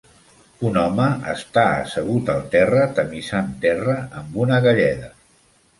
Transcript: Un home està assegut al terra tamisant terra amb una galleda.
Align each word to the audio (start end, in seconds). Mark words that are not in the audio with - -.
Un 0.69 0.79
home 0.83 1.05
està 1.33 1.65
assegut 1.83 2.33
al 2.35 2.41
terra 2.57 2.89
tamisant 3.01 3.53
terra 3.69 3.99
amb 4.23 4.43
una 4.47 4.63
galleda. 4.69 5.17